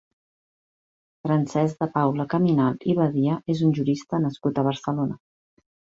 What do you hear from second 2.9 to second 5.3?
i Badia és un jurista nascut a Barcelona.